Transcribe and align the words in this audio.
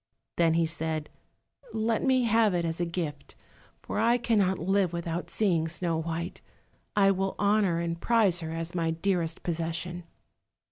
Then 0.37 0.55
he 0.55 0.65
said, 0.65 1.11
"Let 1.73 2.03
me 2.03 2.23
have 2.23 2.55
it 2.55 2.65
as 2.65 2.79
a 2.79 2.87
gift, 2.87 3.35
for 3.83 3.99
I 3.99 4.17
cannot 4.17 4.57
live 4.57 4.93
without 4.93 5.29
seeing 5.29 5.67
Snow 5.67 5.97
white. 6.01 6.41
I 6.95 7.11
will 7.11 7.35
honour 7.37 7.79
and 7.79 8.01
prize 8.01 8.39
her 8.39 8.49
as 8.49 8.73
my 8.73 8.89
dearest 8.89 9.43
possession." 9.43 10.05